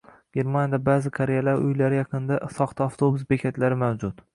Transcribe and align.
Germaniyada 0.37 0.79
ba’zi 0.87 1.11
qariyalar 1.19 1.61
uylari 1.67 2.01
yaqinida 2.03 2.43
soxta 2.59 2.89
avtobus 2.91 3.33
bekatlari 3.35 3.85
mavjud. 3.89 4.25